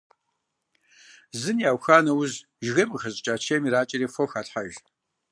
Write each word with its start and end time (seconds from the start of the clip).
Зын 1.39 1.57
яуха 1.69 1.97
нэужь 2.05 2.35
жыгейм 2.65 2.89
къыхэщӏыкӏа 2.91 3.35
чейм 3.43 3.63
иракӀэри 3.67 4.07
фо 4.13 4.23
халъхьэж. 4.31 4.73